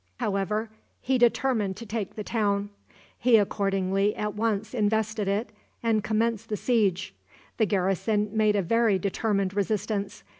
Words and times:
However, 0.19 0.71
he 0.99 1.19
determined 1.19 1.77
to 1.77 1.85
take 1.85 2.15
the 2.15 2.23
town. 2.23 2.71
He 3.19 3.37
accordingly 3.37 4.15
at 4.15 4.33
once 4.33 4.73
invested 4.73 5.27
it, 5.27 5.51
and 5.83 6.03
commenced 6.03 6.49
the 6.49 6.57
siege. 6.57 7.13
The 7.57 7.67
garrison 7.67 8.35
made 8.35 8.55
a 8.55 8.63
very 8.63 8.97
determined 8.97 9.53
resistance. 9.55 10.23